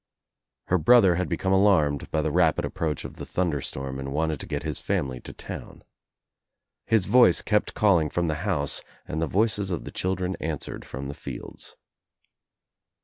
[0.69, 4.39] Her brother had become alarmed by the rapid approach of the thunder storm and wanted
[4.39, 5.83] to get his family to town.
[6.87, 11.07] His voice kept calling from the house and the voices of the children answered from
[11.07, 11.75] the fields.